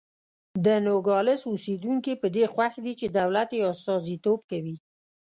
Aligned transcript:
د 0.65 0.67
نوګالس 0.85 1.41
اوسېدونکي 1.51 2.13
په 2.21 2.27
دې 2.35 2.45
خوښ 2.53 2.73
دي 2.85 2.93
چې 2.99 3.07
دولت 3.17 3.49
یې 3.57 3.67
استازیتوب 3.73 4.39
کوي. 4.51 4.75